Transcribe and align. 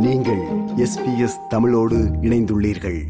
SBS 0.00 1.46
தமிழோடு 1.48 1.96
இணைந்துள்ளீர்கள். 1.96 3.02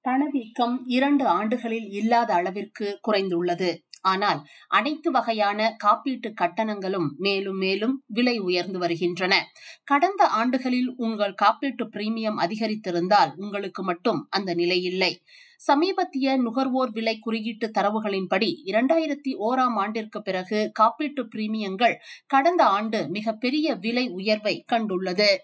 பணவீக்கம் 0.00 0.82
இரண்டு 0.86 1.26
ஆண்டுகளில் 1.26 1.90
இல்லாத 1.90 2.34
அளவிற்கு 2.34 3.00
குறைந்துள்ளது. 3.08 3.76
ஆனால் 4.00 4.46
அனைத்து 4.68 5.10
வகையான 5.10 5.76
காப்பீட்டு 5.84 6.32
கட்டணங்களும் 6.34 7.08
மேலும் 7.16 7.56
மேலும் 7.56 8.02
விலை 8.06 8.38
உயர்ந்து 8.38 8.78
வருகின்றன. 8.78 9.46
கடந்த 9.84 10.26
ஆண்டுகளில் 10.26 10.94
உங்கள் 10.96 11.34
காப்பீட்டு 11.42 11.88
பிரீமியம் 11.88 12.38
அதிகரித்திருந்தால் 12.38 13.32
உங்களுக்கு 13.36 13.82
மட்டும் 13.82 14.26
அந்த 14.30 14.54
நிலை 14.54 14.82
இல்லை. 14.82 15.22
சமீபத்திய 15.56 16.36
நுகர்வோர் 16.36 16.90
விலை 16.90 17.18
குறியீட்டு 17.18 17.70
தரவுகளின்படி 17.78 18.54
இரண்டாயிரத்தி 18.64 19.34
ஓராம் 19.48 19.76
ஆண்டிற்கு 19.76 20.22
பிறகு 20.22 20.72
காப்பீட்டு 20.80 21.22
பிரீமியங்கள் 21.22 21.94
கடந்த 22.26 22.64
ஆண்டு 22.64 23.08
மிகப்பெரிய 23.08 23.74
விலை 23.74 24.08
உயர்வை 24.08 24.64
கண்டுள்ளது. 24.72 25.36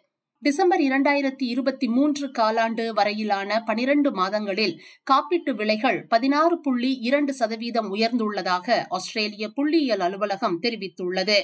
டிசம்பர் 0.46 0.80
இரண்டாயிரத்தி 0.80 1.44
இருபத்தி 1.44 1.86
மூன்று 1.86 2.26
காலாண்டு 2.38 2.84
வரையிலான 2.92 3.62
பனிரண்டு 3.64 4.10
மாதங்களில் 4.12 4.74
காப்பீட்டு 5.10 5.54
விலைகள் 5.54 6.06
பதினாறு 6.06 6.60
புள்ளி 6.60 6.98
இரண்டு 6.98 7.34
சதவீதம் 7.34 7.88
உயர்ந்துள்ளதாக 7.94 8.76
ஆஸ்திரேலிய 8.88 9.46
புள்ளியியல் 9.56 9.98
அலுவலகம் 9.98 10.58
தெரிவித்துள்ளது. 10.62 11.38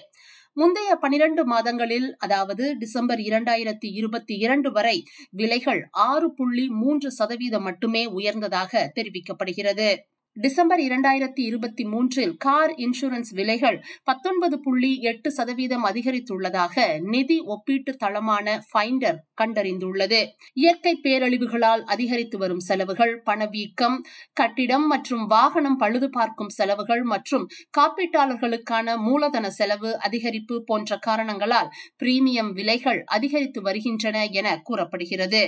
முந்தைய 0.55 0.95
பனிரண்டு 0.95 1.45
மாதங்களில் 1.47 2.17
அதாவது 2.17 2.77
டிசம்பர் 2.79 3.19
இரண்டாயிரத்தி 3.19 3.91
இருபத்தி 3.91 4.37
இரண்டு 4.39 4.73
வரை 4.73 5.05
விலைகள் 5.31 5.89
ஆறு 5.91 6.35
புள்ளி 6.35 6.69
மூன்று 6.69 7.11
சதவீதம் 7.11 7.63
மட்டுமே 7.63 8.07
உயர்ந்ததாக 8.07 8.93
தெரிவிக்கப்படுகிறது. 8.95 9.91
டிசம்பர் 10.37 10.81
இரண்டாயிரத்தி 10.81 11.43
இருபத்தி 11.45 11.85
மூன்றில் 11.85 12.37
கார் 12.37 12.73
இன்சூரன்ஸ் 12.77 13.33
விலைகள் 13.35 13.85
பத்தொன்பது 14.05 14.59
புள்ளி 14.61 15.01
எட்டு 15.01 15.31
சதவீதம் 15.31 15.85
அதிகரித்துள்ளதாக 15.85 17.01
நிதி 17.01 17.37
ஒப்பீட்டு 17.41 17.97
தளமான 17.97 18.55
ஃபைண்டர் 18.69 19.19
கண்டறிந்துள்ளது. 19.41 20.21
இயற்கை 20.53 21.01
பேரழிவுகளால் 21.03 21.83
அதிகரித்து 21.85 22.39
வரும் 22.39 22.59
செலவுகள் 22.59 23.23
பணவீக்கம் 23.25 23.99
கட்டிடம் 24.33 24.87
மற்றும் 24.87 25.27
வாகனம் 25.27 25.77
பழுது 25.77 26.11
பார்க்கும் 26.11 26.49
செலவுகள் 26.49 27.03
மற்றும் 27.03 27.45
காப்பீட்டாளர்களுக்கான 27.79 28.97
மூலதன 28.99 29.51
செலவு 29.51 29.93
அதிகரிப்பு 29.99 30.59
போன்ற 30.65 30.99
காரணங்களால் 30.99 31.71
பிரீமியம் 32.05 32.53
விலைகள் 32.53 33.03
அதிகரித்து 33.05 33.63
வருகின்றன 33.63 34.25
என 34.31 34.61
கூறப்படுகிறது. 34.63 35.45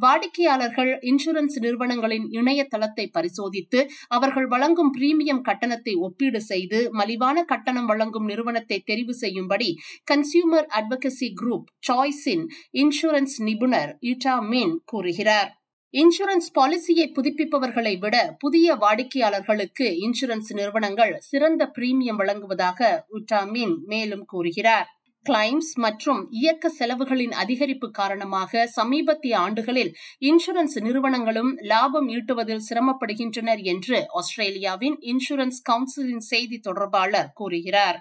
வாடிக்கையாளர்கள் 0.00 0.98
இன்சூரன்ஸ் 1.02 1.60
நிறுவனங்களின் 1.60 2.28
இணையதளத்தை 2.30 3.08
பரிசோதித்து 3.12 3.80
அவர்கள் 4.22 4.46
வழங்கும் 4.46 4.90
பிரீமியம் 4.96 5.40
கட்டணத்தை 5.40 5.92
ஒப்பீடு 6.06 6.40
செய்து 6.42 6.78
மலிவான 6.92 7.38
கட்டணம் 7.44 7.86
வழங்கும் 7.86 8.26
நிறுவனத்தை 8.26 8.78
தெரிவு 8.90 9.14
செய்யும்படி 9.22 9.70
கன்சியூமர் 10.10 10.68
அட்வொகசி 10.78 11.28
குரூப் 11.40 11.66
சாய்ஸின் 11.88 12.44
இன்சூரன்ஸ் 12.82 13.36
நிபுணர் 13.42 13.92
யூட்டா 14.02 14.34
மீன் 14.50 14.76
கூறுகிறார். 14.84 15.50
இன்சூரன்ஸ் 15.94 16.48
பாலிசியை 16.58 17.06
புதுப்பிப்பவர்களை 17.16 17.94
விட 17.98 18.16
புதிய 18.38 18.74
வாடிக்கையாளர்களுக்கு 18.74 19.86
இன்சூரன்ஸ் 20.04 20.50
நிறுவனங்கள் 20.52 21.14
சிறந்த 21.20 21.62
பிரீமியம் 21.78 22.20
வழங்குவதாக 22.20 22.80
உட்டாமின் 23.18 23.74
மேலும் 23.86 24.24
கூறுகிறார். 24.24 24.88
கிளைம்ஸ் 25.30 25.72
மற்றும் 25.74 26.26
இயக்க 26.30 26.70
செலவுகளின் 26.78 27.34
அதிகரிப்பு 27.42 27.90
காரணமாக 27.90 28.70
சமீபத்திய 28.76 29.34
ஆண்டுகளில் 29.38 29.92
இன்சூரன்ஸ் 30.20 30.76
நிறுவனங்களும் 30.80 31.58
லாபம் 31.62 32.08
ஈட்டுவதில் 32.08 32.64
சிரமப்படுகின்றனர் 32.68 33.62
என்று 33.62 34.06
ஆஸ்திரேலியாவின் 34.12 34.96
இன்சூரன்ஸ் 35.00 35.60
கவுன்சிலின் 35.70 36.24
செய்தி 36.30 36.58
தொடர்பாளர் 36.58 37.30
கூறுகிறார். 37.34 38.00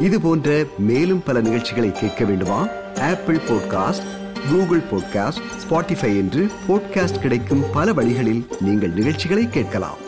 இது 0.00 0.20
போன்ற 0.20 0.64
மேலும் 0.78 1.22
பல 1.22 1.40
நிகழ்ச்சிகளை 1.40 1.92
கேட்க 1.92 2.24
வேண்டுமா? 2.24 2.60
Apple 3.00 3.40
podcast 3.48 4.08
Google 4.50 4.84
podcast 4.92 5.44
Spotify 5.62 6.12
என்று 6.16 6.44
பாட்காஸ்ட் 6.68 7.20
கிடைக்கும் 7.20 7.64
பல 7.72 7.92
வழிகளில் 7.92 8.42
நீங்கள் 8.60 8.90
நிகழ்ச்சிகளை 8.90 9.48
கேட்கலாம். 9.48 10.01